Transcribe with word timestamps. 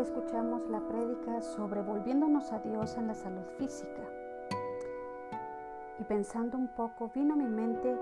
escuchamos 0.00 0.68
la 0.68 0.80
prédica 0.80 1.40
sobre 1.40 1.80
volviéndonos 1.80 2.50
a 2.50 2.58
Dios 2.58 2.96
en 2.96 3.06
la 3.06 3.14
salud 3.14 3.44
física. 3.56 4.02
Y 6.00 6.04
pensando 6.04 6.58
un 6.58 6.66
poco, 6.66 7.08
vino 7.14 7.34
a 7.34 7.36
mi 7.36 7.46
mente 7.46 7.96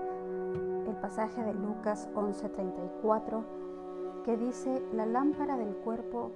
el 0.87 0.95
pasaje 0.95 1.43
de 1.43 1.53
Lucas 1.53 2.09
11:34 2.15 3.43
que 4.23 4.35
dice, 4.35 4.81
la 4.93 5.05
lámpara 5.05 5.57
del 5.57 5.75
cuerpo 5.75 6.31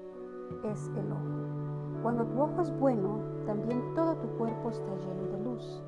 es 0.64 0.88
el 0.96 1.12
ojo. 1.12 2.04
Cuando 2.04 2.28
tu 2.28 2.40
ojo 2.40 2.62
es 2.62 2.80
bueno, 2.80 3.22
también 3.48 3.82
todo 3.96 4.16
tu 4.18 4.28
cuerpo 4.38 4.70
está 4.70 4.96
lleno 4.98 5.32
de 5.32 5.44
luz. 5.44 5.82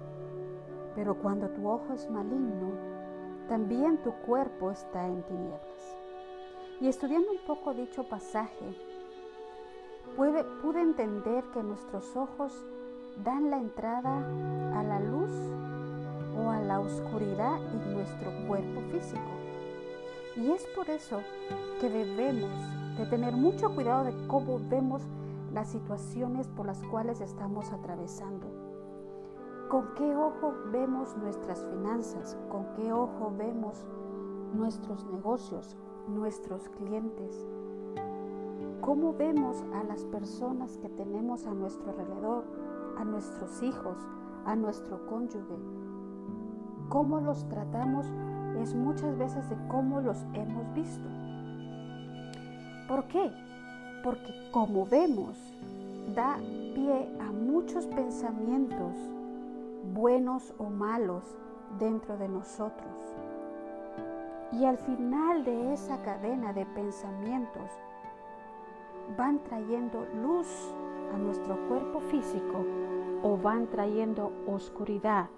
Pero 0.95 1.15
cuando 1.21 1.49
tu 1.49 1.69
ojo 1.69 1.93
es 1.93 2.09
maligno, 2.09 2.71
también 3.47 4.01
tu 4.01 4.11
cuerpo 4.25 4.71
está 4.71 5.05
en 5.07 5.21
tinieblas. 5.21 6.06
Y 6.79 6.87
estudiando 6.87 7.31
un 7.31 7.39
poco 7.39 7.73
dicho 7.73 8.03
pasaje, 8.03 8.75
pude, 10.15 10.79
entender 10.79 11.43
que 11.51 11.63
nuestros 11.63 12.15
ojos 12.15 12.53
dan 13.23 13.49
la 13.49 13.57
entrada 13.57 14.17
a 14.77 14.83
la 14.83 14.99
luz 14.99 15.31
o 16.37 16.51
a 16.51 16.59
la 16.59 16.79
oscuridad 16.79 17.57
en 17.73 17.93
nuestro 17.93 18.31
cuerpo 18.47 18.81
físico. 18.91 19.21
Y 20.35 20.51
es 20.51 20.67
por 20.75 20.87
eso 20.91 21.21
que 21.81 21.89
debemos 21.89 22.51
de 22.99 23.07
tener 23.07 23.33
mucho 23.33 23.73
cuidado 23.73 24.03
de 24.03 24.27
cómo 24.27 24.59
vemos 24.69 25.01
las 25.53 25.69
situaciones 25.69 26.47
por 26.47 26.67
las 26.67 26.83
cuales 26.83 27.21
estamos 27.21 27.71
atravesando. 27.71 28.45
¿Con 29.67 29.95
qué 29.95 30.15
ojo 30.15 30.53
vemos 30.71 31.17
nuestras 31.17 31.65
finanzas? 31.65 32.37
¿Con 32.49 32.67
qué 32.75 32.93
ojo 32.93 33.33
vemos 33.35 33.83
nuestros 34.53 35.03
negocios, 35.05 35.75
nuestros 36.07 36.69
clientes? 36.69 37.45
¿Cómo 38.81 39.13
vemos 39.13 39.63
a 39.73 39.83
las 39.83 40.05
personas 40.05 40.77
que 40.77 40.89
tenemos 40.89 41.45
a 41.45 41.53
nuestro 41.53 41.89
alrededor, 41.91 42.45
a 42.97 43.03
nuestros 43.03 43.61
hijos, 43.61 43.97
a 44.45 44.55
nuestro 44.55 45.05
cónyuge? 45.07 45.57
¿Cómo 46.89 47.19
los 47.19 47.47
tratamos? 47.49 48.05
Es 48.61 48.73
muchas 48.73 49.17
veces 49.17 49.49
de 49.49 49.57
cómo 49.67 50.01
los 50.01 50.17
hemos 50.33 50.73
visto. 50.73 51.07
¿Por 52.87 53.05
qué? 53.07 53.31
Porque 54.03 54.49
como 54.51 54.85
vemos, 54.85 55.37
da 56.15 56.37
pie 56.73 57.09
a 57.19 57.31
muchos 57.31 57.85
pensamientos, 57.87 58.95
buenos 59.93 60.53
o 60.57 60.69
malos, 60.69 61.23
dentro 61.79 62.17
de 62.17 62.29
nosotros. 62.29 63.06
Y 64.51 64.65
al 64.65 64.77
final 64.77 65.43
de 65.43 65.73
esa 65.73 66.01
cadena 66.01 66.53
de 66.53 66.65
pensamientos, 66.65 67.69
van 69.17 69.43
trayendo 69.43 70.05
luz 70.21 70.47
a 71.13 71.17
nuestro 71.17 71.57
cuerpo 71.67 71.99
físico 72.01 72.65
o 73.23 73.37
van 73.37 73.67
trayendo 73.67 74.31
oscuridad 74.47 75.29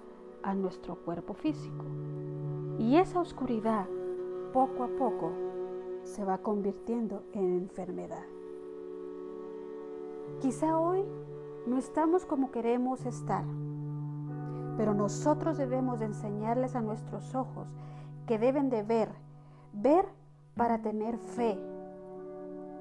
a 0.44 0.54
nuestro 0.54 0.96
cuerpo 0.96 1.34
físico. 1.34 1.86
Y 2.78 2.98
esa 2.98 3.20
oscuridad 3.20 3.86
poco 4.54 4.84
a 4.84 4.88
poco 4.88 5.32
se 6.04 6.24
va 6.24 6.40
convirtiendo 6.40 7.24
en 7.34 7.54
enfermedad. 7.54 8.24
Quizá 10.42 10.80
hoy 10.80 11.04
no 11.68 11.78
estamos 11.78 12.26
como 12.26 12.52
queremos 12.52 13.06
estar, 13.06 13.44
pero 14.78 14.94
nosotros 14.94 15.58
debemos 15.58 16.00
de 16.00 16.06
enseñarles 16.06 16.76
a 16.76 16.82
nuestros 16.82 17.36
ojos 17.36 17.68
que 18.30 18.38
deben 18.38 18.70
de 18.70 18.84
ver, 18.84 19.10
ver 19.74 20.06
para 20.56 20.84
tener 20.84 21.18
fe, 21.18 21.58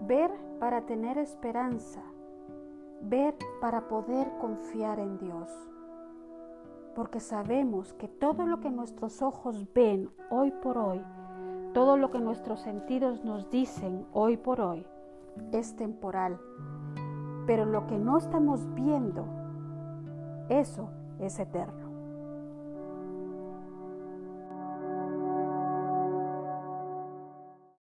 ver 0.07 0.31
para 0.61 0.83
tener 0.83 1.17
esperanza, 1.17 2.03
ver 3.01 3.35
para 3.59 3.89
poder 3.89 4.31
confiar 4.43 4.99
en 4.99 5.17
Dios. 5.17 5.49
Porque 6.95 7.19
sabemos 7.19 7.95
que 7.95 8.09
todo 8.09 8.45
lo 8.45 8.61
que 8.61 8.69
nuestros 8.69 9.23
ojos 9.23 9.67
ven 9.73 10.11
hoy 10.29 10.51
por 10.51 10.77
hoy, 10.77 11.03
todo 11.73 11.97
lo 11.97 12.11
que 12.11 12.21
nuestros 12.21 12.61
sentidos 12.61 13.25
nos 13.25 13.49
dicen 13.49 14.05
hoy 14.13 14.37
por 14.37 14.61
hoy, 14.61 14.87
es 15.53 15.75
temporal. 15.77 16.39
Pero 17.47 17.65
lo 17.65 17.87
que 17.87 17.97
no 17.97 18.19
estamos 18.19 18.67
viendo, 18.75 19.25
eso 20.51 20.91
es 21.19 21.39
eterno. 21.39 21.88